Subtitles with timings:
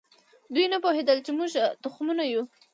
[0.53, 1.51] دوی نه پوهېدل چې موږ
[1.83, 2.43] تخمونه یو.